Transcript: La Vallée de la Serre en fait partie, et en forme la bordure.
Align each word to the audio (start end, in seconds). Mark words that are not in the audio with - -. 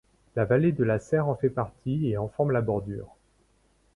La 0.35 0.45
Vallée 0.45 0.71
de 0.71 0.83
la 0.83 0.97
Serre 0.97 1.27
en 1.27 1.35
fait 1.35 1.51
partie, 1.51 2.07
et 2.09 2.17
en 2.17 2.27
forme 2.27 2.49
la 2.49 2.61
bordure. 2.61 3.15